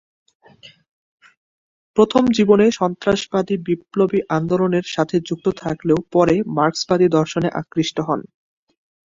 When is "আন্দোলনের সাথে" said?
4.29-5.15